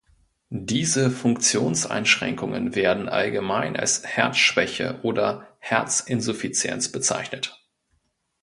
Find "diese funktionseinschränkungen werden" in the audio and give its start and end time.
0.49-3.07